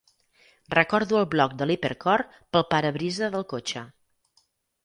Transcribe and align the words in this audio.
Recordo 0.77 1.19
el 1.19 1.27
bloc 1.33 1.53
de 1.59 1.67
l'Hipercor 1.71 2.23
pel 2.57 2.65
parabrisa 2.73 3.31
del 3.37 3.47
cotxe. 3.55 3.85